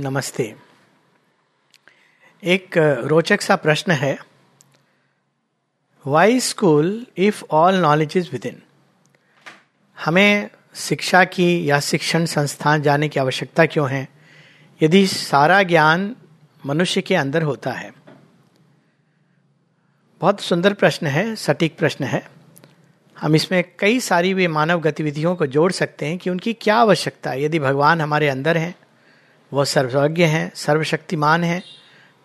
नमस्ते। 0.00 0.54
एक 2.44 2.78
रोचक 2.78 3.40
सा 3.40 3.56
प्रश्न 3.56 3.92
है। 3.92 4.18
Why 6.06 6.40
school 6.40 7.06
if 7.16 7.44
all 7.50 7.74
knowledge 7.74 8.12
is 8.16 8.30
within 8.46 8.62
हमें 10.04 10.50
शिक्षा 10.74 11.24
की 11.24 11.70
या 11.70 11.80
शिक्षण 11.80 12.24
संस्थान 12.24 12.82
जाने 12.82 13.08
की 13.08 13.20
आवश्यकता 13.20 13.66
क्यों 13.66 13.90
है? 13.90 14.08
यदि 14.82 15.06
सारा 15.06 15.62
ज्ञान 15.62 16.16
मनुष्य 16.66 17.02
के 17.02 17.14
अंदर 17.14 17.42
होता 17.42 17.72
है। 17.72 17.92
बहुत 20.20 20.40
सुंदर 20.40 20.72
प्रश्न 20.72 21.06
है, 21.06 21.36
सटीक 21.36 21.78
प्रश्न 21.78 22.04
है। 22.04 22.30
हम 23.18 23.34
इसमें 23.34 23.64
कई 23.78 24.00
सारी 24.00 24.34
वे 24.34 24.48
मानव 24.48 24.80
गतिविधियों 24.80 25.36
को 25.36 25.46
जोड़ 25.46 25.72
सकते 25.72 26.06
हैं 26.06 26.18
कि 26.18 26.30
उनकी 26.30 26.52
क्या 26.52 26.76
आवश्यकता 26.76 27.30
है। 27.30 27.42
यदि 27.42 27.58
भगवान 27.58 28.00
हमारे 28.00 28.28
अंदर 28.28 28.56
हैं 28.56 28.74
वो 29.54 29.64
सर्वज्ञ 29.64 30.24
हैं, 30.24 30.50
सर्वशक्तिमान 30.56 31.44
हैं 31.44 31.62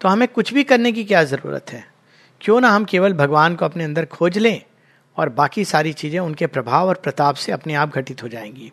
तो 0.01 0.09
हमें 0.09 0.27
कुछ 0.27 0.53
भी 0.53 0.63
करने 0.63 0.91
की 0.91 1.03
क्या 1.03 1.23
ज़रूरत 1.23 1.71
है? 1.71 1.83
क्यों 2.41 2.59
ना 2.61 2.69
हम 2.69 2.85
केवल 2.85 3.13
भगवान 3.13 3.55
को 3.55 3.65
अपने 3.65 3.83
अंदर 3.83 4.05
खोज 4.05 4.37
लें 4.37 4.61
और 5.17 5.29
बाकी 5.29 5.65
सारी 5.65 5.91
चीज़ें 5.93 6.19
उनके 6.19 6.47
प्रभाव 6.47 6.87
और 6.87 6.95
प्रताप 6.95 7.35
से 7.35 7.51
अपने 7.51 7.73
आप 7.73 7.95
घटित 7.95 8.23
हो 8.23 8.27
जाएँगी। 8.27 8.71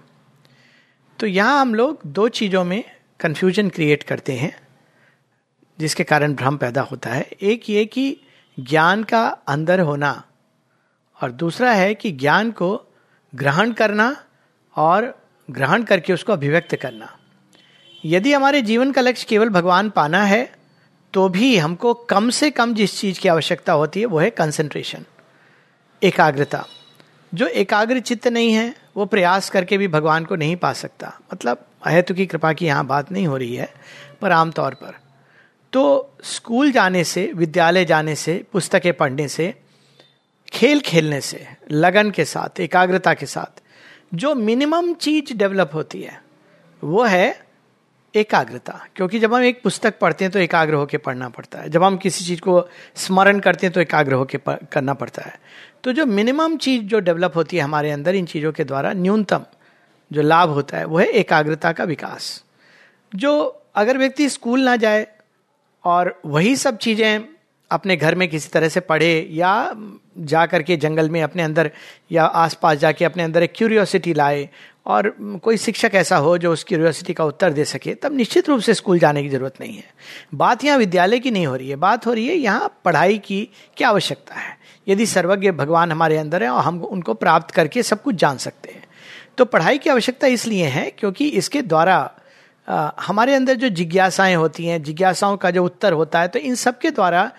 तो 1.18 1.26
यहाँ 1.26 1.60
हम 1.60 1.74
लोग 1.74 2.00
दो 2.06 2.28
चीज़ों 2.30 2.64
में 2.64 2.82
कन्फ्यूज़न 3.20 3.68
क्रिएट 3.68 4.02
करते 4.02 4.32
हैं, 4.32 4.52
जिसके 5.78 6.04
कारण 6.04 6.34
भ्रम 6.34 6.56
पैदा 6.56 6.82
होता 6.82 7.10
है। 7.10 7.22
एक 7.22 7.70
ये 7.70 7.84
कि 7.84 8.16
ज्ञान 8.58 9.02
का 9.04 9.26
अंदर 9.48 9.80
होना 9.80 10.22
और 11.20 11.32
दूसरा 11.32 11.72
है 11.72 11.94
कि 11.94 12.12
ज्ञान 12.14 12.50
को 12.50 12.74
ग्रहण 13.32 13.72
करना 13.72 14.14
और 14.76 15.14
ग्रहण 15.48 15.82
करके 15.82 16.12
उसको 16.12 16.32
अभिव्यक्त 16.32 16.74
करना। 16.76 17.16
यदि 18.06 18.32
हमारे 18.32 18.62
जीवन 18.62 18.92
का 18.92 19.00
लक्ष्य 19.00 19.26
केवल 19.28 19.48
भगवान 19.48 19.90
पाना 19.90 20.24
है 20.24 20.52
तो 21.12 21.28
भी 21.28 21.56
हमको 21.56 21.94
कम 21.94 22.30
से 22.30 22.50
कम 22.50 22.74
जिस 22.74 23.00
चीज़ 23.00 23.20
की 23.20 23.28
आवश्यकता 23.28 23.72
होती 23.72 24.00
है, 24.00 24.06
वो 24.06 24.18
है 24.18 24.30
कंसंट्रेशन 24.30 25.04
एकाग्रता। 26.02 26.66
जो 27.34 27.46
एकाग्र 27.46 28.00
चित्त 28.00 28.28
नहीं 28.28 28.52
है, 28.52 28.74
वो 28.96 29.06
प्रयास 29.06 29.50
करके 29.50 29.78
भी 29.78 29.88
भगवान 29.88 30.24
को 30.24 30.36
नहीं 30.36 30.56
पा 30.56 30.72
सकता। 30.72 31.18
मतलब 31.32 31.66
अहेतु 31.84 32.14
की 32.14 32.26
कृपा 32.26 32.52
की 32.52 32.66
यहाँ 32.66 32.86
बात 32.86 33.12
नहीं 33.12 33.26
हो 33.26 33.36
रही 33.36 33.56
है, 33.56 33.74
पर 34.20 34.32
आमतौर 34.32 34.74
पर। 34.74 34.94
तो 35.72 36.12
स्कूल 36.22 36.72
जाने 36.72 37.04
से, 37.04 37.32
विद्यालय 37.34 37.84
जाने 37.84 38.14
से, 38.14 38.44
पुस्तकें 38.52 38.92
पढ़ने 38.92 39.28
से, 39.28 39.54
खेल 40.52 40.80
खेलने 40.80 41.20
से, 41.20 41.46
लगन 41.70 42.10
के 42.10 42.24
साथ, 42.24 42.60
एकाग्रता 42.60 43.14
के 43.14 43.26
साथ, 43.26 43.62
जो 44.14 44.34
मिनिमम 44.34 44.94
चीज़ 44.94 45.34
डेवलप 45.34 45.70
होती 45.74 46.02
है, 46.02 46.22
वो 46.84 47.04
है 47.04 47.45
एकाग्रता। 48.16 48.80
क्योंकि 48.96 49.18
जब 49.18 49.34
हम 49.34 49.42
एक 49.42 49.62
पुस्तक 49.62 49.98
पढ़ते 49.98 50.24
हैं 50.24 50.32
तो 50.32 50.38
एकाग्र 50.38 50.74
होकर 50.74 50.98
पढ़ना 50.98 51.28
पड़ता 51.28 51.58
है। 51.58 51.68
जब 51.68 51.84
हम 51.84 51.96
किसी 51.96 52.24
चीज़ 52.24 52.40
को 52.40 52.68
स्मरण 52.96 53.38
करते 53.38 53.66
हैं 53.66 53.72
तो 53.74 53.80
एकाग्र 53.80 54.12
होकर 54.12 54.56
करना 54.72 54.94
पड़ता 54.94 55.22
है। 55.22 55.38
तो 55.84 55.92
जो 55.92 56.06
मिनिमम 56.06 56.56
चीज़ 56.56 56.82
जो 56.82 57.00
डेवलप 57.00 57.36
होती 57.36 57.56
है 57.56 57.62
हमारे 57.62 57.90
अंदर 57.90 58.14
इन 58.14 58.26
चीज़ों 58.26 58.52
के 58.52 58.64
द्वारा, 58.64 58.92
न्यूनतम 58.92 59.44
जो 60.10 60.22
लाभ 60.22 60.48
होता 60.48 60.78
है, 60.78 60.84
वो 60.84 60.98
है 60.98 61.06
एकाग्रता 61.06 61.72
का 61.72 61.84
विकास। 61.84 62.42
जो 63.12 63.62
अगर 63.74 63.98
व्यक्ति 63.98 64.28
स्कूल 64.28 64.60
ना 64.60 64.76
जाए 64.76 65.06
और 65.84 66.20
वही 66.26 66.56
सब 66.56 66.76
चीज़ें 66.78 67.24
अपने 67.70 67.96
घर 67.96 68.14
में 68.14 68.28
किसी 68.28 68.48
तरह 68.48 68.68
से 68.68 68.80
पढ़े 68.80 69.28
या 69.30 69.72
जा 70.18 70.44
करके 70.46 70.76
जंगल 70.76 71.08
में 71.10 71.22
अपने 71.22 71.42
अंदर 71.42 71.70
या 72.12 72.24
आसपास 72.24 72.78
जाके 72.78 73.04
अपने 73.04 73.22
अंदर 73.22 73.42
एक 73.42 73.52
क्यूरियोसिटी 73.56 74.14
लाए 74.14 74.48
और 74.86 75.08
कोई 75.42 75.56
शिक्षक 75.56 75.90
ऐसा 75.94 76.16
हो 76.16 76.36
जो 76.38 76.52
उस 76.52 76.62
क्यूरियोसिटी 76.64 77.12
का 77.12 77.24
उत्तर 77.24 77.52
दे 77.52 77.64
सके, 77.64 77.94
तब 77.94 78.12
निश्चित 78.12 78.48
रूप 78.48 78.60
से 78.60 78.74
स्कूल 78.74 78.98
जाने 78.98 79.22
की 79.22 79.28
ज़रूरत 79.28 79.54
नहीं 79.60 79.76
है। 79.76 79.84
बात 80.34 80.64
यहाँ 80.64 80.78
विद्यालय 80.78 81.18
की 81.18 81.30
नहीं 81.30 81.46
हो 81.46 81.54
रही 81.56 81.68
है, 81.68 81.76
बात 81.76 82.06
हो 82.06 82.12
रही 82.12 82.26
है 82.26 82.34
यहाँ 82.34 82.80
पढ़ाई 82.84 83.18
की 83.18 83.48
क्या 83.76 83.88
आवश्यकता 83.88 84.34
है। 84.34 84.56
यदि 84.86 85.06
सर्वज्ञ 85.06 85.50
भगवान 85.52 85.92
हमारे 85.92 86.16
अंदर 86.18 86.42
है 86.42 86.50
और 86.50 86.62
हम 86.62 86.82
उनको 86.84 87.14
प्राप्त 87.16 87.50
करके 87.50 87.82
सब 87.82 88.02
कुछ 88.02 88.14
जान 88.16 88.36
सकते 88.38 88.72
हैं। 88.72 88.84
तो 89.38 89.44
पढ़ाई 89.46 89.78
की 89.78 89.90
आवश्यकता 89.90 90.26
इसलिए 90.28 90.66
है 90.68 90.90
क्योंकि 90.90 91.28
इसके 91.30 91.62
द्वारा 91.64 91.98
हमारे 93.00 93.34
अंदर 93.34 93.54
जो 93.54 93.68
जिज्ञासाएँ 93.70 94.34
होती 94.34 94.66
हैं, 94.66 94.82
जिज्ञासाओं 94.82 95.36
का 95.36 95.50
जो 95.50 95.64
उत्तर 95.64 95.92
होता 95.92 96.20
है 96.20 96.28
तो 96.28 96.38
इन 96.38 96.54
सब 96.54 96.78
के 96.78 96.90
द्वारा 96.90 97.30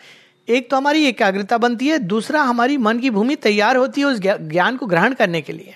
एक 0.47 0.69
तो 0.71 0.77
हमारी 0.77 1.05
एकाग्रता 1.05 1.57
बनती 1.57 1.87
है, 1.87 1.97
दूसरा 1.99 2.41
हमारी 2.41 2.77
मन 2.77 2.99
की 2.99 3.09
भूमि 3.09 3.35
तैयार 3.37 3.77
होती 3.77 4.01
है 4.01 4.07
उस 4.07 4.19
ज्ञान 4.19 4.77
को 4.77 4.85
ग्रहण 4.85 5.13
करने 5.13 5.41
के 5.41 5.53
लिए। 5.53 5.75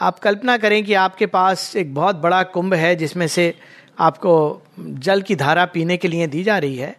आप 0.00 0.18
कल्पना 0.18 0.56
करें 0.56 0.84
कि 0.84 0.94
आपके 0.94 1.26
पास 1.26 1.76
एक 1.76 1.94
बहुत 1.94 2.16
बड़ा 2.16 2.42
कुंभ 2.42 2.74
है 2.74 2.96
जिसमें 2.96 3.28
से 3.28 3.54
आपको 3.98 4.62
जल 4.80 5.22
की 5.22 5.36
धारा 5.36 5.66
पीने 5.66 5.96
के 5.96 6.08
लिए 6.08 6.26
दी 6.26 6.42
जा 6.42 6.58
रही 6.58 6.76
है। 6.76 6.96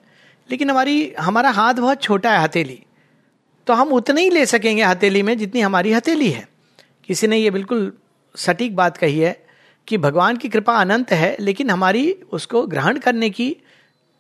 लेकिन 0.52 0.70
हमारी, 0.70 1.14
हमारा 1.20 1.50
हाथ 1.50 1.74
बहुत 1.74 2.02
छोटा 2.02 2.32
है 2.32 2.40
हथेली। 2.40 2.84
तो 3.68 3.74
हम 3.74 3.88
उतने 3.88 4.22
ही 4.22 4.30
ले 4.30 4.46
सकेंगे 4.46 4.84
हथेली 4.84 5.24
में 5.24 5.38
जितनी 5.38 5.62
हमारी 5.62 5.94
हथेली 5.94 6.30
है। 6.30 6.48
किसी 7.08 7.28
ने 7.28 7.38
ये 7.38 7.52
बिल्कुल 7.52 7.94
सटीक 8.36 8.76
बात 8.76 8.98
कही 8.98 9.20
है 9.20 9.46
कि 9.88 9.98
भगवान 9.98 10.38
की 10.38 10.50
कृपा 10.50 10.76
अनंत 10.76 11.12
है, 11.12 11.38
लेकिन 11.40 11.70
हमारी 11.70 12.12
उसको 12.12 12.68
ग्रहण 12.68 12.98
करने 12.98 13.30
की 13.30 13.58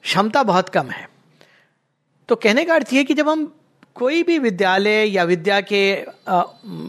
क्षमता 0.03 0.43
बहुत 0.43 0.69
कम 0.69 0.87
है। 0.87 1.09
तो 2.27 2.35
कहने 2.35 2.65
का 2.65 2.73
अर्थ 2.73 2.93
ये 2.93 3.03
कि 3.03 3.13
जब 3.13 3.29
हम 3.29 3.58
कोई 3.99 4.21
भी 4.23 4.37
विद्यालय 4.39 5.05
या 5.05 5.23
विद्या 5.23 5.59
के 5.61 5.81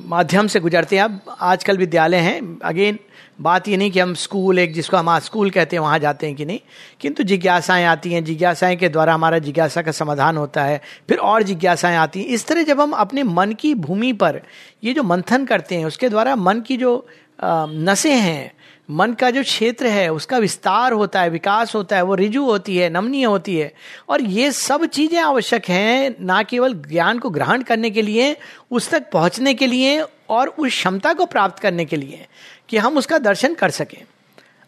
माध्यम 0.09 0.47
से 0.47 0.60
गुजरते 0.60 0.97
हैं, 0.97 1.03
अब 1.03 1.21
आजकल 1.41 1.76
विद्यालय 1.76 2.16
हैं। 2.16 2.59
अगेन 2.60 2.98
बात 3.41 3.69
ये 3.69 3.76
नहीं 3.76 3.91
कि 3.91 4.00
हम 4.00 4.12
स्कूल, 4.15 4.59
एक 4.59 4.72
जिसको 4.75 4.97
हम 4.97 5.19
स्कूल 5.19 5.50
कहते 5.50 5.76
हैं, 5.76 5.81
वहाँ 5.81 5.98
जाते 5.98 6.26
हैं 6.26 6.37
कि 6.37 6.44
नहीं। 6.44 6.60
किंतु 7.00 7.22
जिज्ञासाएँ 7.22 7.84
आती 7.84 8.12
हैं, 8.12 8.25
जिज्ञासाएँ 8.25 8.76
के 8.76 8.88
द्वारा 8.88 9.15
हमारा 9.15 9.38
जिज्ञासा 9.38 9.82
का 9.82 9.93
समाधान 9.93 10.37
होता 10.37 10.65
है, 10.65 10.81
फिर 11.09 11.19
और 11.19 11.43
जिज्ञासाएँ 11.43 11.97
आती 11.97 12.21
हैं। 12.21 12.26
इस 12.26 12.47
तरह 12.47 12.62
जब 12.62 12.81
हम 12.81 12.93
अपने 12.93 13.22
मन 13.22 13.53
की 13.53 13.75
भूमि 13.75 14.12
पर 14.12 14.41
ये 14.84 14.94
जो 14.94 15.03
मंथन 15.03 15.44
करते 15.44 15.75
हैं, 15.75 15.84
उसके 15.84 16.09
द्वारा 16.09 16.37
मन 16.37 16.60
की 16.60 16.77
जो 16.77 17.06
नसें 17.44 18.15
हैं 18.15 18.53
मन 18.91 19.12
का 19.12 19.31
जो 19.31 19.43
क्षेत्र 19.43 19.87
है, 19.87 20.12
उसका 20.12 20.39
विस्तार 20.39 20.93
होता 20.93 21.21
है, 21.21 21.31
विकास 21.31 21.75
होता 21.75 21.97
है, 21.97 22.03
वो 22.03 22.15
रिजु 22.15 22.45
होती 22.45 22.77
है, 22.77 22.91
नमनीय 22.91 23.25
होती 23.25 23.56
है। 23.56 23.73
और 24.09 24.23
ये 24.23 24.53
सब 24.53 24.84
चीज़ें 24.84 25.21
आवश्यक 25.21 25.69
हैं, 25.69 26.15
ना 26.21 26.43
केवल 26.43 26.75
ज्ञान 26.75 27.19
को 27.19 27.31
ग्रहण 27.31 27.62
करने 27.62 27.91
के 27.91 28.03
लिए, 28.03 28.37
उस 28.71 28.91
तक 28.91 29.11
पहुँचने 29.12 29.55
के 29.55 29.67
लिए 29.67 30.01
और 30.28 30.49
उस 30.49 30.69
क्षमता 30.69 31.12
को 31.12 31.27
प्राप्त 31.27 31.59
करने 31.59 31.84
के 31.84 31.97
लिए 31.97 32.27
कि 32.69 32.77
हम 32.77 32.99
उसका 32.99 33.19
दर्शन 33.19 33.55
कर 33.55 33.71
सकें। 33.71 34.03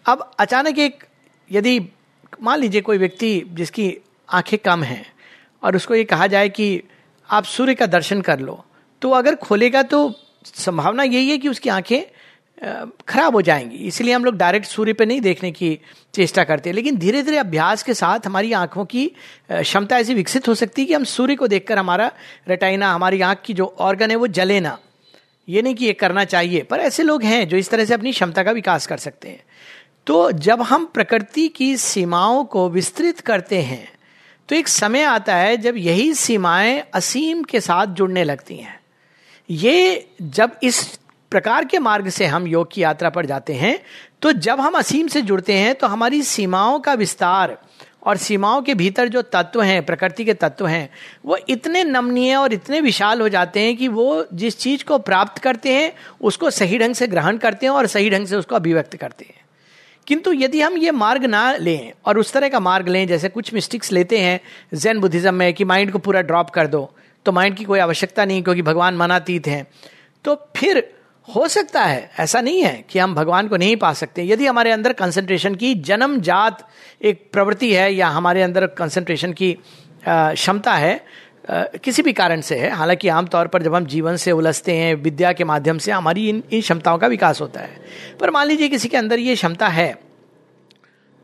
अब 0.06 0.30
अचानक 0.38 0.78
एक, 0.78 1.04
यदि 1.50 1.80
मान 2.42 2.58
लीजिए 2.58 2.80
कोई 2.80 2.98
व्यक्ति 2.98 3.42
जिसकी 3.48 3.96
आँखें 4.28 4.58
कम 4.58 4.82
हैं 4.82 5.04
और 5.62 5.76
उसको 5.76 5.94
ये 5.94 6.04
कहा 6.04 6.26
जाए 6.26 6.48
कि 6.48 6.82
आप 7.30 7.44
सूर्य 7.44 7.74
का 7.74 7.86
दर्शन 7.86 8.20
कर 8.20 8.40
लो 8.40 8.64
तो 9.02 9.10
अगर 9.10 9.34
खोलेगा 9.34 9.82
तो 9.82 10.14
संभावना 10.44 11.02
यही 11.02 11.30
है 11.30 11.38
कि 11.38 11.48
उसकी 11.48 11.68
आँखें 11.68 12.02
खराब 13.08 13.34
हो 13.34 13.40
जाएँगी। 13.42 13.76
इसलिए 13.76 14.14
हम 14.14 14.24
लोग 14.24 14.36
डायरेक्ट 14.36 14.66
सूर्य 14.66 14.92
पे 14.92 15.04
नहीं 15.06 15.20
देखने 15.20 15.50
की 15.52 15.78
चेष्टा 16.14 16.44
करते 16.44 16.70
हैं। 16.70 16.74
लेकिन 16.74 16.96
धीरे 16.96 17.22
धीरे 17.22 17.36
अभ्यास 17.36 17.82
के 17.82 17.94
साथ 17.94 18.26
हमारी 18.26 18.52
आँखों 18.52 18.84
की 18.84 19.06
क्षमता 19.52 19.98
ऐसी 19.98 20.14
विकसित 20.14 20.48
हो 20.48 20.54
सकती 20.54 20.82
है 20.82 20.86
कि 20.86 20.94
हम 20.94 21.04
सूर्य 21.04 21.34
को 21.36 21.48
देखकर 21.48 21.78
हमारा 21.78 22.10
रेटाइना 22.48 22.92
हमारी 22.92 23.20
आँख 23.20 23.42
की 23.44 23.54
जो 23.54 23.74
ऑर्गन 23.80 24.10
है 24.10 24.16
वो 24.16 24.26
जले 24.28 24.60
ना। 24.60 24.78
ये 25.48 25.62
नहीं 25.62 25.74
कि 25.74 25.84
ये 25.84 25.92
करना 25.92 26.24
चाहिए, 26.24 26.62
पर 26.62 26.80
ऐसे 26.80 27.02
लोग 27.02 27.22
हैं 27.22 27.48
जो 27.48 27.56
इस 27.56 27.70
तरह 27.70 27.84
से 27.84 27.94
अपनी 27.94 28.12
क्षमता 28.12 28.42
का 28.42 28.52
विकास 28.52 28.86
कर 28.86 28.96
सकते 28.98 29.28
हैं। 29.28 29.42
तो 30.06 30.30
जब 30.32 30.62
हम 30.62 30.84
प्रकृति 30.84 31.48
की 31.48 31.76
सीमाओं 31.76 32.44
को 32.44 32.68
विस्तृत 32.70 33.20
करते 33.20 33.60
हैं 33.62 33.88
तो 34.48 34.56
एक 34.56 34.68
समय 34.68 35.02
आता 35.02 35.34
है 35.34 35.56
जब 35.56 35.76
यही 35.76 36.12
सीमाएँ 36.14 36.82
असीम 36.94 37.42
के 37.42 37.60
साथ 37.60 37.86
जुड़ने 37.86 38.24
लगती 38.24 38.56
हैं। 38.56 38.78
ये 39.48 40.08
जब 40.22 40.56
इस 40.62 40.98
प्रकार 41.32 41.64
के 41.64 41.78
मार्ग 41.78 42.08
से 42.08 42.26
हम 42.26 42.46
योग 42.46 42.72
की 42.72 42.82
यात्रा 42.82 43.10
पर 43.10 43.26
जाते 43.26 43.52
हैं 43.54 43.78
तो 44.22 44.32
जब 44.40 44.60
हम 44.60 44.74
असीम 44.74 45.06
से 45.06 45.22
जुड़ते 45.22 45.52
हैं 45.54 45.74
तो 45.74 45.86
हमारी 45.86 46.22
सीमाओं 46.22 46.78
का 46.80 46.94
विस्तार 46.94 47.56
और 48.02 48.16
सीमाओं 48.16 48.62
के 48.62 48.74
भीतर 48.74 49.08
जो 49.08 49.22
तत्व 49.24 49.62
हैं, 49.62 49.84
प्रकृति 49.86 50.24
के 50.24 50.34
तत्व 50.34 50.66
हैं, 50.66 50.88
वो 51.24 51.36
इतने 51.48 51.82
नमनीय 51.84 52.34
और 52.36 52.52
इतने 52.52 52.80
विशाल 52.80 53.20
हो 53.20 53.28
जाते 53.28 53.60
हैं 53.60 53.76
कि 53.76 53.88
वो 53.88 54.26
जिस 54.34 54.58
चीज़ 54.58 54.84
को 54.84 54.98
प्राप्त 55.00 55.38
करते 55.38 55.74
हैं, 55.74 55.92
उसको 56.20 56.50
सही 56.50 56.78
ढंग 56.78 56.94
से 56.94 57.06
ग्रहण 57.06 57.36
करते 57.36 57.66
हैं 57.66 57.72
और 57.72 57.86
सही 57.86 58.10
ढंग 58.10 58.26
से 58.26 58.36
उसको 58.36 58.54
अभिव्यक्त 58.56 58.96
करते 58.96 59.24
हैं। 59.24 59.40
किंतु 60.06 60.32
यदि 60.32 60.60
हम 60.60 60.76
ये 60.78 60.90
मार्ग 60.92 61.24
ना 61.26 61.44
लें 61.56 61.92
और 62.06 62.18
उस 62.18 62.32
तरह 62.32 62.48
का 62.48 62.60
मार्ग 62.60 62.88
लें, 62.88 63.06
जैसे 63.06 63.28
कुछ 63.28 63.52
मिस्टिक्स 63.54 63.92
लेते 63.92 64.18
हैं, 64.18 64.40
जैन 64.74 65.00
बुद्धिज्म 65.00 65.34
में 65.34 65.52
कि 65.54 65.64
माइंड 65.64 65.92
को 65.92 65.98
पूरा 65.98 66.22
ड्रॉप 66.22 66.50
कर 66.50 66.66
दो 66.66 66.90
तो 67.26 67.32
माइंड 67.32 67.56
की 67.56 67.64
कोई 67.64 67.78
आवश्यकता 67.78 68.24
नहीं, 68.24 68.42
क्योंकि 68.42 68.62
भगवान 68.62 68.96
मनातीत 68.96 69.46
हैं 69.46 69.66
तो 70.24 70.34
फिर 70.56 70.82
हो 71.28 71.46
सकता 71.48 71.82
है, 71.82 72.10
ऐसा 72.20 72.40
नहीं 72.40 72.62
है 72.62 72.84
कि 72.90 72.98
हम 72.98 73.14
भगवान 73.14 73.48
को 73.48 73.56
नहीं 73.56 73.76
पा 73.76 73.92
सकते। 73.92 74.22
यदि 74.24 74.46
हमारे 74.46 74.70
अंदर 74.70 74.92
कंसंट्रेशन 74.92 75.54
की 75.54 75.74
जन्म 75.74 76.20
जात 76.20 76.68
एक 77.02 77.28
प्रवृत्ति 77.32 77.72
है 77.74 77.92
या 77.94 78.08
हमारे 78.08 78.42
अंदर 78.42 78.66
कंसंट्रेशन 78.68 79.32
की 79.32 79.56
क्षमता 80.04 80.72
है 80.74 81.00
किसी 81.76 82.02
भी 82.02 82.12
कारण 82.12 82.40
से 82.40 82.56
है, 82.58 82.70
हालाँकि 82.70 83.08
आमतौर 83.08 83.46
पर 83.46 83.62
जब 83.62 83.74
हम 83.74 83.86
जीवन 83.86 84.16
से 84.16 84.32
उलझते 84.32 84.74
हैं, 84.74 84.94
विद्या 84.94 85.32
के 85.32 85.44
माध्यम 85.44 85.78
से 85.78 85.92
हमारी 85.92 86.28
इन 86.28 86.42
इन 86.52 86.60
क्षमताओं 86.60 86.98
का 86.98 87.06
विकास 87.06 87.40
होता 87.40 87.60
है। 87.60 87.82
पर 88.20 88.30
मान 88.30 88.46
लीजिए 88.46 88.68
किसी 88.68 88.88
के 88.88 88.96
अंदर 88.96 89.18
ये 89.18 89.34
क्षमता 89.34 89.68
है 89.68 89.92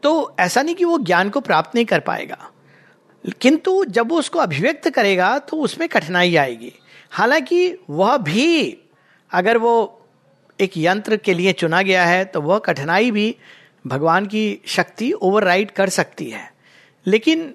तो 0.02 0.36
ऐसा 0.40 0.62
नहीं 0.62 0.74
कि 0.74 0.84
वो 0.84 0.98
ज्ञान 0.98 1.30
को 1.30 1.40
प्राप्त 1.40 1.74
नहीं 1.74 1.84
कर 1.84 2.00
पाएगा। 2.00 2.38
किंतु 3.40 3.84
जब 3.84 4.08
वो 4.08 4.18
उसको 4.18 4.38
अभिव्यक्त 4.38 4.88
करेगा 4.90 5.38
तो 5.38 5.56
उसमें 5.58 5.88
कठिनाई 5.88 6.36
आएगी। 6.36 6.72
हालाँकि 7.12 7.78
वह 7.90 8.16
भी 8.18 8.78
अगर 9.32 9.58
वो 9.58 9.74
एक 10.60 10.72
यंत्र 10.76 11.16
के 11.16 11.34
लिए 11.34 11.52
चुना 11.52 11.82
गया 11.82 12.04
है 12.06 12.24
तो 12.24 12.40
वह 12.40 12.58
कठिनाई 12.58 13.10
भी 13.10 13.34
भगवान 13.86 14.26
की 14.26 14.60
शक्ति 14.66 15.12
ओवरराइड 15.12 15.70
कर 15.70 15.88
सकती 15.88 16.30
है। 16.30 16.50
लेकिन 17.06 17.54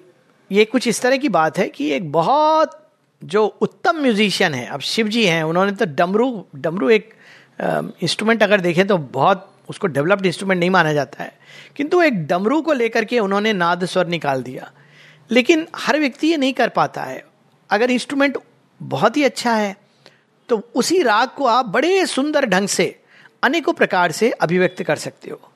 ये 0.52 0.66
कुछ 0.66 0.88
इस 0.88 1.02
तरह 1.02 1.18
की 1.18 1.30
बात 1.30 1.58
है 1.58 1.68
कि 1.70 1.90
एक 1.92 2.12
बहुत 2.12 2.80
जो 3.22 3.46
उत्तम 3.46 4.02
म्यूजिशियन 4.02 4.54
है, 4.54 4.66
अब 4.66 4.80
शिव 4.80 5.08
जी 5.08 5.26
हैं, 5.26 5.44
उन्होंने 5.44 5.72
तो 5.72 5.86
डमरू 5.86 6.46
डमरू 6.56 6.90
एक 6.90 7.14
इंस्ट्रूमेंट 8.04 8.44
अगर 8.44 8.62
देखें 8.62 8.86
तो 8.88 8.98
बहुत 8.98 9.50
उसको 9.70 9.88
डेवलप्ड 9.88 10.26
इंस्ट्रूमेंट 10.26 10.60
नहीं 10.60 10.70
माना 10.70 10.94
जाता 10.94 11.24
है। 11.24 11.32
किंतु 11.76 12.02
एक 12.02 12.26
डमरू 12.28 12.62
को 12.62 12.74
लेकर 12.74 13.06
के 13.06 13.20
उन्होंने 13.20 13.54
नाद 13.54 13.86
स्वर 13.86 14.08
निकाल 14.08 14.44
दिया। 14.44 14.72
लेकिन 15.32 15.68
हर 15.76 16.00
व्यक्ति 16.00 16.28
ये 16.28 16.38
नहीं 16.38 16.54
कर 16.54 16.70
पाता 16.70 17.04
है। 17.04 17.24
अगर 17.70 17.92
इंस्ट्रूमेंट 17.92 18.38
बहुत 18.82 19.18
ही 19.18 19.24
अच्छा 19.24 19.54
है 19.54 19.76
तो 20.50 20.62
उसी 20.76 21.02
राग 21.04 21.30
को 21.30 21.46
आप 21.46 21.66
बड़े 21.66 22.06
सुंदर 22.06 22.46
ढंग 22.46 22.68
से, 22.68 23.00
अनेकों 23.44 23.74
प्रकार 23.74 24.12
से 24.12 24.30
अभिव्यक्त 24.32 24.84
कर 24.84 24.96
सकते 24.96 25.30
हो। 25.30 25.52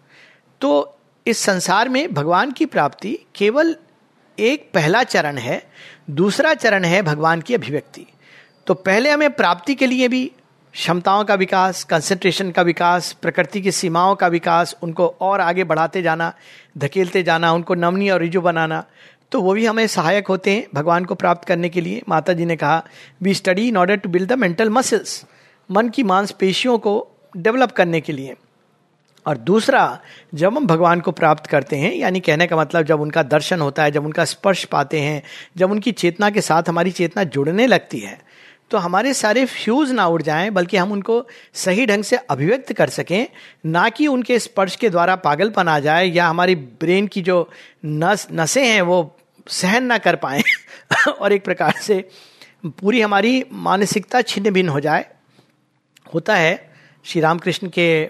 तो 0.62 0.98
इस 1.28 1.38
संसार 1.38 1.90
में 1.90 2.14
भगवान 2.14 2.52
की 2.52 2.66
प्राप्ति 2.66 3.20
केवल 3.36 3.76
एक 4.40 4.70
पहला 4.74 5.04
चरण 5.04 5.38
है, 5.38 5.72
दूसरा 6.10 6.54
चरण 6.54 6.86
है 6.86 7.02
भगवान 7.02 7.42
की 7.42 7.54
अभिव्यक्ति। 7.54 8.06
तो 8.68 8.74
पहले 8.74 9.10
हमें 9.10 9.34
प्राप्ति 9.34 9.76
के 9.76 9.88
लिए 9.88 10.08
भी 10.08 10.32
क्षमताओं 10.74 11.24
का 11.24 11.36
विकास 11.36 11.84
कंसंट्रेशन 11.84 12.52
का 12.52 12.62
विकास, 12.62 13.12
प्रकृति 13.14 13.62
की 13.62 13.72
सीमाओं 13.72 14.16
का 14.16 14.28
विकास, 14.28 14.76
उनको 14.82 15.08
और 15.22 15.42
आगे 15.42 15.64
बढ़ाते 15.64 16.02
जाना, 16.02 16.34
धकेलते 16.78 17.24
जाना, 17.24 17.52
उनको 17.52 17.76
नमनी 17.76 18.10
और 18.10 18.22
रिजु 18.22 18.42
बनाना 18.42 18.84
तो 19.32 19.42
वो 19.42 19.54
भी 19.54 19.66
हमें 19.66 19.86
सहायक 19.88 20.28
होते 20.28 20.52
हैं 20.52 20.66
भगवान 20.74 21.06
को 21.06 21.16
प्राप्त 21.16 21.48
करने 21.48 21.70
के 21.70 21.82
लिए। 21.82 22.02
माता 22.10 22.34
जी 22.34 22.46
ने 22.46 22.56
कहा 22.56 22.84
we 23.22 23.34
study 23.34 23.68
in 23.68 23.78
order 23.78 23.96
to 23.96 24.10
build 24.10 24.30
the 24.30 24.34
mental 24.34 24.70
muscles 24.70 25.24
मन 25.70 25.90
की 25.90 26.04
मांसपेशियों 26.06 26.78
को 26.78 27.08
डेवलप 27.34 27.72
करने 27.72 28.02
के 28.02 28.14
लिए। 28.14 28.36
और 29.26 29.38
दूसरा, 29.38 30.00
जब 30.34 30.56
हम 30.58 30.68
भगवान 30.68 31.00
को 31.00 31.12
प्राप्त 31.12 31.46
करते 31.46 31.76
हैं, 31.76 31.94
यानी 31.96 32.20
कहने 32.20 32.48
का 32.48 32.58
मतलब 32.58 32.86
जब 32.86 33.02
उनका 33.02 33.24
दर्शन 33.24 33.62
होता 33.62 33.84
है, 33.84 33.92
जब 33.92 34.06
उनका 34.06 34.26
स्पर्श 34.26 34.64
पाते 34.66 35.00
हैं, 35.00 35.22
जब 35.58 35.72
उनकी 35.72 35.92
चेतना 35.94 36.30
के 36.30 36.42
साथ 36.42 36.70
हमारी 36.70 36.92
चेतना 36.92 37.24
जुड़ने 37.26 37.68
लगती 37.68 38.00
है 38.00 38.20
तो 38.72 38.78
हमारे 38.78 39.14
सारे 39.14 39.44
फ्यूज 39.46 39.92
ना 39.92 40.06
उड़ 40.08 40.22
जाएँ, 40.22 40.50
बल्कि 40.50 40.78
हम 40.78 40.92
उनको 40.92 41.26
सही 41.56 41.86
ढंग 41.86 42.04
से 42.04 42.16
अभिव्यक्त 42.16 42.74
कर 42.74 42.90
सकें, 42.90 43.28
ना 43.66 43.88
कि 43.90 44.08
उनके 44.08 44.40
स्पर्श 44.40 44.76
के 44.76 44.90
द्वारा 44.90 45.16
पागलपन 45.18 45.68
आ 45.68 45.80
जाए, 45.80 46.06
या 46.06 46.28
हमारी 46.28 46.56
ब्रेन 46.56 47.08
की 47.08 47.22
जो 47.22 47.50
नस, 47.86 48.28
नसें 48.32 48.66
हैं, 48.66 48.82
वो 48.82 49.17
सहन 49.50 49.84
ना 49.84 49.98
कर 49.98 50.16
पाए। 50.16 50.44
और 51.20 51.34
एक 51.34 51.46
प्रकार 51.46 51.74
से 51.82 52.10
पूरी 52.66 53.02
हमारी 53.02 53.46
मानसिकता 53.54 54.22
छिन्न 54.22 54.52
भिन्न 54.52 54.70
हो 54.70 54.80
जाए। 54.80 55.06
होता 56.14 56.36
है, 56.36 56.74
श्री 57.06 57.22
रामकृष्ण 57.22 57.70
के 57.70 58.10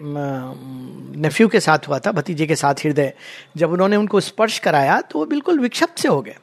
नेफ्यू 1.22 1.48
के 1.48 1.60
साथ 1.60 1.80
हुआ 1.88 2.00
था, 2.00 2.12
भतीजे 2.12 2.46
के 2.46 2.56
साथ 2.56 2.76
हृदय। 2.76 3.14
जब 3.58 3.72
उन्होंने 3.72 3.96
उनको 3.96 4.20
स्पर्श 4.20 4.60
कराया 4.60 5.02
तो 5.02 5.20
वो 5.20 5.26
बिल्कुल 5.26 5.60
विक्षिप्त 5.60 6.00
से 6.00 6.08
हो 6.08 6.22
गए। 6.22 6.36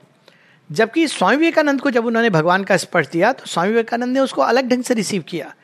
जबकि 0.73 1.09
स्वामी 1.09 1.37
विवेकानंद 1.37 1.81
को 1.81 1.91
जब 1.91 2.07
उन्होंने 2.07 2.31
भगवान 2.31 2.65
का 2.65 2.77
स्पर्श 2.77 3.09
दिया 3.09 3.33
तो 3.33 3.47
स्वामी 3.47 3.69
विवेकानंद 3.69 4.15
ने 4.15 4.21
उसको 4.21 4.43
अलग 4.43 4.69
ढंग 4.69 4.83
से 4.83 4.95
रिसीव 4.95 5.23
किया। 5.23 5.55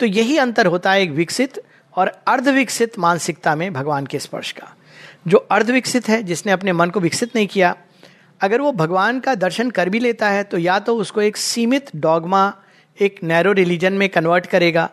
तो 0.00 0.06
यही 0.06 0.38
अंतर 0.38 0.66
होता 0.66 0.92
है 0.92 1.02
एक 1.02 1.10
विकसित 1.10 1.62
और 1.96 2.22
अर्धविकसित 2.26 2.98
मानसिकता 2.98 3.54
में 3.54 3.72
भगवान 3.72 4.06
के 4.06 4.18
स्पर्श 4.18 4.52
का। 4.52 4.76
जो 5.28 5.36
अर्धविकसित 5.36 6.08
है, 6.08 6.22
जिसने 6.22 6.52
अपने 6.52 6.72
मन 6.72 6.90
को 6.90 7.00
विकसित 7.00 7.36
नहीं 7.36 7.46
किया 7.46 7.76
अगर 8.40 8.60
वो 8.60 8.72
भगवान 8.72 9.20
का 9.20 9.34
दर्शन 9.34 9.70
कर 9.70 9.88
भी 9.88 9.98
लेता 9.98 10.28
है 10.28 10.42
तो 10.44 10.58
या 10.58 10.78
तो 10.78 10.96
उसको 10.96 11.22
एक 11.22 11.36
सीमित 11.36 11.90
डॉगमा, 11.96 12.52
एक 12.98 13.22
नैरो 13.22 13.52
रिलीजन 13.52 13.92
में 13.92 14.08
कन्वर्ट 14.08 14.46
करेगा, 14.46 14.88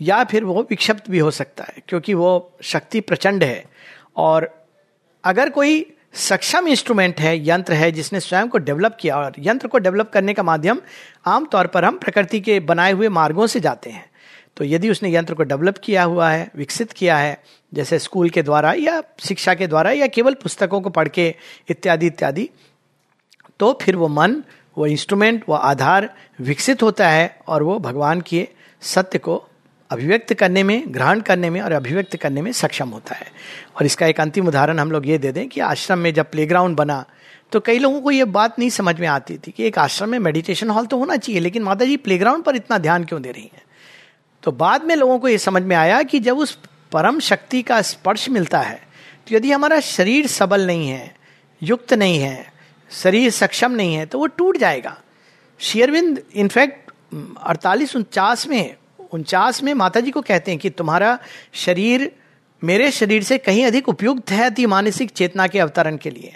या 0.00 0.22
फिर 0.24 0.44
वो 0.44 0.62
विक्षिप्त 0.62 1.10
भी 1.10 1.18
हो 1.18 1.30
सकता 1.30 1.64
है, 1.64 1.82
क्योंकि 1.88 2.14
वो 2.14 2.58
शक्ति 2.62 3.00
प्रचंड 3.00 3.44
है। 3.44 3.64
और 4.16 4.50
अगर 5.24 5.50
कोई 5.50 5.84
सक्षम 6.14 6.68
इंस्ट्रूमेंट 6.68 7.20
है, 7.20 7.48
यंत्र 7.48 7.72
है, 7.72 7.90
जिसने 7.92 8.20
स्वयं 8.20 8.48
को 8.48 8.58
डेवलप 8.58 8.96
किया, 9.00 9.16
और 9.16 9.32
यंत्र 9.38 9.68
को 9.68 9.78
डेवलप 9.78 10.10
करने 10.10 10.34
का 10.34 10.42
माध्यम 10.42 10.80
आमतौर 11.26 11.66
पर 11.66 11.84
हम 11.84 11.98
प्रकृति 11.98 12.40
के 12.40 12.60
बनाए 12.60 12.92
हुए 12.92 13.08
मार्गों 13.08 13.46
से 13.46 13.60
जाते 13.60 13.90
हैं। 13.90 14.04
तो 14.56 14.64
यदि 14.64 14.90
उसने 14.90 15.14
यंत्र 15.14 15.34
को 15.34 15.42
डेवलप 15.42 15.78
किया 15.78 16.02
हुआ 16.02 16.30
है, 16.30 16.50
विकसित 16.56 16.92
किया 16.92 17.16
है, 17.18 17.42
जैसे 17.72 17.98
स्कूल 17.98 18.30
के 18.30 18.42
द्वारा 18.42 18.72
या 18.72 19.02
शिक्षा 19.18 19.54
के 19.54 19.66
द्वारा, 19.66 19.90
या 19.90 20.06
केवल 20.06 20.34
पुस्तकों 20.34 20.80
को 20.80 20.90
पढ़ 20.90 21.08
के, 21.08 21.34
इत्यादि 21.68 22.06
इत्यादि 22.06 22.48
तो 23.60 23.78
फिर 23.82 23.96
वो 23.96 24.08
मन, 24.08 24.42
वो 24.76 24.86
इंस्ट्रूमेंट 24.86 25.44
वो 25.48 25.54
आधार 25.54 26.08
विकसित 26.40 26.82
होता 26.82 27.08
है 27.08 27.38
और 27.48 27.62
वो 27.62 27.78
भगवान 27.78 28.20
के 28.20 28.48
सत्य 28.82 29.18
को 29.18 29.44
अभिव्यक्त 29.90 30.32
करने 30.34 30.62
में, 30.62 30.82
ग्रहण 30.88 31.20
करने 31.20 31.50
में 31.50 31.60
और 31.60 31.72
अभिव्यक्त 31.72 32.16
करने 32.16 32.42
में 32.42 32.50
सक्षम 32.52 32.88
होता 32.88 33.14
है। 33.14 33.26
और 33.76 33.86
इसका 33.86 34.06
एक 34.06 34.20
अंतिम 34.20 34.48
उदाहरण 34.48 34.78
हम 34.78 34.92
लोग 34.92 35.06
ये 35.06 35.18
दे 35.18 35.32
दें 35.32 35.48
कि 35.48 35.60
आश्रम 35.60 35.98
में 35.98 36.12
जब 36.14 36.30
प्लेग्राउंड 36.30 36.76
बना 36.76 37.04
तो 37.52 37.60
कई 37.60 37.78
लोगों 37.78 38.00
को 38.00 38.10
ये 38.10 38.24
बात 38.24 38.58
नहीं 38.58 38.70
समझ 38.70 38.98
में 39.00 39.06
आती 39.08 39.36
थी 39.38 39.50
कि 39.50 39.64
एक 39.64 39.78
आश्रम 39.78 40.08
में 40.08 40.18
मेडिटेशन 40.18 40.70
हॉल 40.70 40.86
तो 40.86 40.98
होना 40.98 41.16
चाहिए, 41.16 41.40
लेकिन 41.40 41.62
माता 41.62 41.84
जी 41.84 41.96
प्लेग्राउंड 41.96 42.44
पर 42.44 42.56
इतना 42.56 42.78
ध्यान 42.78 43.04
क्यों 43.04 43.20
दे 43.22 43.30
रही 43.30 43.42
हैं? 43.44 43.62
तो 44.42 44.52
बाद 44.52 44.84
में 44.84 44.94
लोगों 44.96 45.18
को 45.18 45.28
ये 45.28 45.38
समझ 45.38 45.62
में 45.62 45.74
आया 45.76 46.02
कि 46.02 46.18
जब 46.20 46.38
उस 46.38 46.58
परम 46.92 47.20
शक्ति 47.20 47.62
का 47.62 47.80
स्पर्श 47.82 48.28
मिलता 48.28 48.60
है 48.60 48.80
तो 49.28 49.34
यदि 49.36 49.52
हमारा 49.52 49.80
शरीर 49.80 50.26
सबल 50.26 50.66
नहीं 50.66 50.88
है, 50.88 51.14
युक्त 51.62 51.92
नहीं 51.94 52.18
है 52.18 52.47
शरीर 52.90 53.30
सक्षम 53.30 53.72
नहीं 53.72 53.94
है 53.94 54.06
तो 54.06 54.18
वो 54.18 54.26
टूट 54.26 54.56
जाएगा। 54.56 54.96
शेयरविंद 55.60 56.22
इनफैक्ट 56.34 56.90
अड़तालीस 57.42 57.96
उनचास 57.96 58.46
में 58.46 58.74
उनचास 59.12 59.62
में 59.62 59.72
माता 59.74 60.00
जी 60.00 60.10
को 60.10 60.20
कहते 60.20 60.50
हैं 60.50 60.60
कि 60.60 60.70
तुम्हारा 60.70 61.18
शरीर 61.54 62.10
मेरे 62.62 62.90
शरीर 62.90 63.22
से 63.22 63.38
कहीं 63.38 63.64
अधिक 63.66 63.88
उपयुक्त 63.88 64.30
है 64.30 64.44
अति 64.44 64.66
मानसिक 64.66 65.10
चेतना 65.10 65.46
के 65.46 65.58
अवतरण 65.58 65.96
के 65.96 66.10
लिए। 66.10 66.34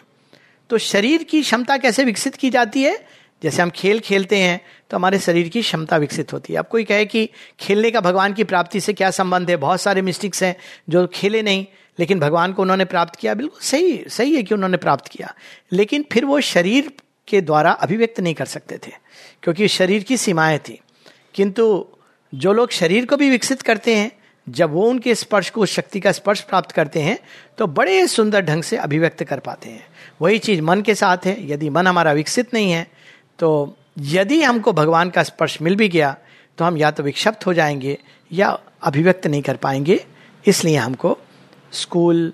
तो 0.71 0.79
शरीर 0.79 1.23
की 1.23 1.43
क्षमता 1.43 1.77
कैसे 1.77 2.05
विकसित 2.05 2.35
की 2.35 2.51
जाती 2.51 2.83
है? 2.83 2.97
जैसे 3.43 3.63
हम 3.63 3.71
खेल 3.71 4.01
खेलते 4.01 4.37
हैं 4.37 4.61
तो 4.91 4.97
हमारे 4.97 5.19
शरीर 5.19 5.49
की 5.49 5.63
क्षमता 5.63 5.97
विकसित 5.97 6.33
होती 6.33 6.53
है। 6.53 6.59
अब 6.59 6.67
कोई 6.67 6.85
कहे 6.85 7.05
कि 7.05 7.29
खेलने 7.61 7.91
का 7.91 8.01
भगवान 8.01 8.33
की 8.33 8.45
प्राप्ति 8.45 8.81
से 8.81 8.93
क्या 8.93 9.11
संबंध 9.11 9.51
है? 9.51 9.57
बहुत 9.57 9.81
सारे 9.81 10.03
मिस्टिक्स 10.03 10.43
हैं 10.43 10.57
जो 10.89 11.07
खेले 11.07 11.43
नहीं 11.43 11.67
लेकिन 11.99 12.21
भगवान 12.21 12.53
को 12.53 12.63
उन्होंने 12.63 12.85
प्राप्त 12.85 13.17
किया, 13.17 13.35
बिल्कुल 13.35 13.61
सही 13.61 14.05
सही 14.09 14.35
है 14.37 14.43
कि 14.43 14.55
उन्होंने 14.55 14.77
प्राप्त 14.77 15.09
किया। 15.09 15.35
लेकिन 15.73 16.05
फिर 16.13 16.25
वो 16.25 16.41
शरीर 16.43 16.93
के 17.29 17.41
द्वारा 17.41 17.73
अभिव्यक्त 17.73 18.21
नहीं 18.21 18.35
कर 18.35 18.47
सकते 18.47 18.79
थे, 18.79 18.93
क्योंकि 19.43 19.69
शरीर 19.69 20.03
की 20.03 20.17
सीमाएँ 20.17 20.59
थी। 20.59 20.79
किंतु 21.35 21.87
जो 22.33 22.53
लोग 22.53 22.71
शरीर 22.71 23.07
को 23.07 23.17
भी 23.17 23.31
विकसित 23.31 23.63
करते 23.63 23.95
हैं, 23.97 24.11
जब 24.47 24.73
वो 24.73 24.89
उनके 24.89 25.15
स्पर्श 25.15 25.51
को, 25.51 25.67
शक्ति 25.67 26.01
का 26.01 26.13
स्पर्श 26.13 26.41
प्राप्त 26.41 26.73
करते 26.73 27.01
हैं 27.01 27.19
तो 27.59 27.67
बड़े 27.69 28.07
सुंदर 28.07 28.41
ढंग 28.41 28.63
से 28.63 28.77
अभिव्यक्त 28.77 29.23
कर 29.25 29.39
पाते 29.39 29.69
हैं। 29.69 29.87
वही 30.21 30.39
चीज़ 30.39 30.63
मन 30.63 30.81
के 30.83 30.95
साथ 30.95 31.27
है, 31.27 31.37
यदि 31.51 31.71
मन 31.71 31.87
हमारा 31.87 32.13
विकसित 32.13 32.55
नहीं 32.55 32.73
है 32.73 32.87
तो 33.39 33.77
यदि 33.99 34.43
हमको 34.43 34.73
भगवान 34.73 35.11
का 35.11 35.23
स्पर्श 35.23 35.61
मिल 35.63 35.77
भी 35.77 35.89
गया 35.89 36.17
तो 36.59 36.65
हम 36.65 36.77
या 36.77 36.91
तो 36.91 37.03
विक्षिप्त 37.03 37.47
हो 37.47 37.55
जाएँगे 37.55 37.99
या 38.31 38.59
अभिव्यक्त 38.83 39.27
नहीं 39.27 39.43
कर 39.43 39.57
पाएँगे, 39.57 40.05
इसलिए 40.47 40.77
हमको 40.77 41.19
स्कूल 41.73 42.33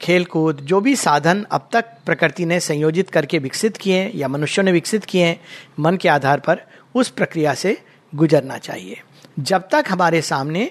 खेल 0.00 0.24
कूद 0.24 0.56
जो 0.56 0.80
भी 0.80 0.96
साधन 0.96 1.46
अब 1.50 1.68
तक 1.72 1.84
प्रकृति 2.06 2.44
ने 2.44 2.60
संयोजित 2.60 3.10
करके 3.10 3.38
विकसित 3.38 3.76
किए 3.76 3.98
हैं 3.98 4.12
या 4.14 4.28
मनुष्यों 4.28 4.64
ने 4.64 4.72
विकसित 4.72 5.04
किए 5.04 5.24
हैं 5.24 5.40
मन 5.80 5.96
के 5.96 6.08
आधार 6.08 6.40
पर 6.40 6.62
उस 6.94 7.08
प्रक्रिया 7.08 7.54
से 7.54 7.82
गुजरना 8.14 8.58
चाहिए। 8.58 9.00
जब 9.38 9.68
तक 9.72 9.84
हमारे 9.88 10.22
सामने 10.22 10.70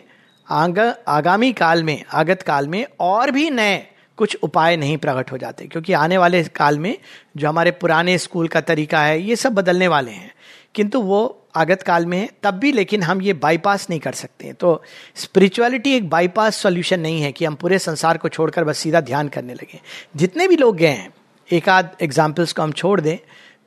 आग, 0.50 0.96
आगामी 1.08 1.54
काल 1.54 1.84
में 1.84 2.04
आगत 2.14 2.42
काल 2.42 2.68
में 2.68 2.86
और 3.00 3.32
भी 3.32 3.50
नए 3.50 3.88
कुछ 4.18 4.38
उपाय 4.44 4.78
नहीं 4.78 4.98
प्रकट 4.98 5.32
हो 5.32 5.38
जाते 5.38 5.66
क्योंकि 5.66 5.94
आने 5.94 6.18
वाले 6.18 6.44
काल 6.44 6.80
में 6.80 6.98
जो 7.38 7.50
हमारे 7.50 7.72
पुराने 7.72 8.18
स्कूल 8.18 8.48
का 8.48 8.62
तरीका 8.62 9.02
है 9.02 9.22
ये 9.22 9.36
सब 9.36 9.54
बदलने 9.54 9.88
वाले 9.88 10.12
हैं। 10.12 10.32
किंतु 10.76 11.02
वो 11.02 11.47
आगत 11.58 11.82
काल 11.82 12.06
में 12.06 12.18
है 12.18 12.30
तब 12.44 12.54
भी 12.54 12.72
लेकिन 12.72 13.04
हम 13.04 13.22
ये 13.22 13.34
बाईपास 13.34 13.90
नहीं 13.90 14.00
कर 14.00 14.12
सकते 14.12 14.46
हैं। 14.46 14.56
तो 14.56 14.84
स्पिरिचुअलिटी 15.16 15.96
एक 15.96 16.10
बाईपास 16.10 16.56
सॉल्यूशन 16.56 17.00
नहीं 17.00 17.22
है 17.22 17.32
कि 17.32 17.46
हम 17.46 17.56
पूरे 17.56 17.80
संसार 17.80 18.18
को 18.18 18.30
छोड़कर 18.30 18.64
बस 18.64 18.78
सीधा 18.78 19.02
ध्यान 19.02 19.28
करने 19.28 19.54
लगे। 19.54 19.80
जितने 20.16 20.48
भी 20.48 20.58
लोग 20.58 20.78
गए 20.78 20.88
हैं 20.88 21.10
एक 21.52 21.70
आध 21.70 21.90
एग्जाम्पल्स 22.02 22.54
को 22.54 22.62
हम 22.62 22.72
छोड़ 22.72 23.02
दें 23.02 23.18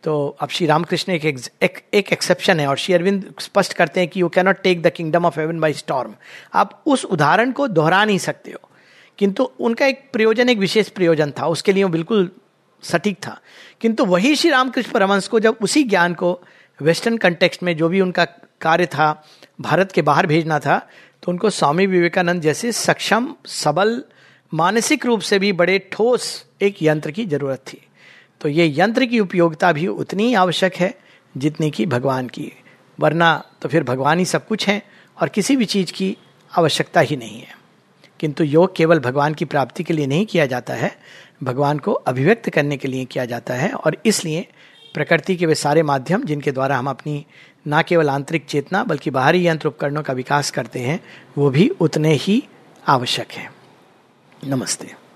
तो 0.05 0.37
अब 0.41 0.49
श्री 0.49 0.67
रामकृष्ण 0.67 1.13
एक 1.13 1.25
एक, 1.63 1.79
एक 1.95 2.13
एक्सेप्शन 2.13 2.61
है 2.61 2.67
और 2.67 2.77
श्री 2.77 2.95
अरविंद 2.95 3.35
स्पष्ट 3.41 3.73
करते 3.73 4.01
हैं 4.01 4.09
कि 4.09 4.21
you 4.21 4.29
cannot 4.29 4.63
take 4.63 4.83
the 4.83 4.91
kingdom 4.91 5.25
of 5.25 5.41
heaven 5.41 5.61
by 5.61 5.73
storm 5.73 6.15
आप 6.55 6.83
उस 6.87 7.05
उदाहरण 7.05 7.53
को 7.53 7.69
दोहरा 7.69 8.05
नहीं 8.05 8.19
सकते 8.19 8.51
हो। 8.51 8.69
किंतु 9.19 9.51
उनका 9.61 9.87
एक 9.87 10.05
प्रयोजन 10.13 10.49
एक 10.49 10.59
विशेष 10.59 10.89
प्रयोजन 10.89 11.31
था 11.31 11.47
उसके 11.47 11.73
लिए 11.73 11.85
वो 11.85 11.89
बिल्कुल 11.89 12.31
सटीक 12.83 13.17
था। 13.27 13.41
किंतु 13.81 14.05
वही 14.05 14.37
श्री 14.37 14.51
रामकृष्ण 14.51 14.93
परमंश 14.93 15.29
को 15.29 15.41
जब 15.41 15.57
उसी 15.63 15.83
ज्ञान 15.83 16.15
को 16.15 16.41
वेस्टर्न 16.83 17.17
कंटेक्स्ट 17.17 17.63
में 17.63 17.77
जो 17.77 17.89
भी 17.89 18.01
उनका 18.01 18.25
कार्य 18.61 18.87
था, 18.87 19.25
भारत 19.61 19.93
के 19.93 20.03
बाहर 20.03 20.27
भेजना 20.27 20.59
था 20.59 20.79
तो 21.23 21.33
उनको 21.33 21.51
स्वामी 21.51 21.87
विवेकानंद 21.87 22.43
जैसे 22.43 22.73
सक्षम, 22.73 23.35
सबल, 23.47 24.03
मानसिक 24.55 25.07
रूप 25.07 25.21
से 25.21 25.39
भी 25.39 25.53
बड़े 25.53 25.79
ठोस 25.93 26.45
एक 26.63 26.83
यंत्र 26.83 27.11
की 27.11 27.25
ज़रूरत 27.27 27.59
थी। 27.59 27.81
तो 28.41 28.49
ये 28.49 28.75
यंत्र 28.79 29.07
की 29.07 29.21
उपयोगिता 29.21 29.73
भी 29.73 29.87
उतनी 29.87 30.33
आवश्यक 30.35 30.77
है, 30.77 30.95
जितनी 31.37 31.71
कि 31.71 31.87
भगवान 31.87 32.29
की। 32.29 32.53
वरना 33.01 33.45
तो 33.63 33.69
फिर 33.69 33.83
भगवान 33.83 34.19
ही 34.19 34.25
सब 34.25 34.47
कुछ 34.47 34.69
हैं 34.69 34.83
और 35.21 35.29
किसी 35.29 35.57
भी 35.57 35.65
चीज़ 35.65 35.93
की 35.93 36.17
आवश्यकता 36.53 37.01
ही 37.01 37.17
नहीं 37.17 37.41
है। 37.41 37.59
किंतु 38.21 38.45
योग 38.45 38.75
केवल 38.77 38.99
भगवान 38.99 39.35
की 39.35 39.45
प्राप्ति 39.45 39.85
के 39.85 39.95
लिए 39.95 40.07
नहीं 40.07 40.27
किया 40.27 40.47
जाता 40.47 40.75
है, 40.75 40.97
भगवान 41.43 41.79
को 41.79 41.93
अभिव्यक्त 41.93 42.51
करने 42.51 42.77
के 42.77 42.89
लिए 42.89 43.05
किया 43.05 43.25
जाता 43.25 43.55
है 43.55 43.73
और 43.73 43.97
इसलिए 44.07 44.47
प्रकृति 44.95 45.37
के 45.37 45.47
वे 45.47 45.55
सारे 45.55 45.83
माध्यम 45.83 46.25
जिनके 46.25 46.53
द्वारा 46.53 46.77
हम 46.77 46.91
अपनी 46.91 47.27
न 47.69 47.83
केवल 47.83 48.11
आंतरिक 48.11 48.47
चेतना, 48.47 48.85
बल्कि 48.85 49.11
बाहरी 49.11 49.47
यंत्र 49.47 49.69
उपकरणों 49.69 50.03
का 50.03 50.13
विकास 50.13 50.51
करते 50.51 50.79
हैं, 50.79 51.01
वो 51.39 51.51
भी 51.51 51.69
उतने 51.69 52.15
ही 52.15 52.49
आवश्यक 52.87 53.33
है। 53.33 53.53
नमस्ते। 54.47 55.10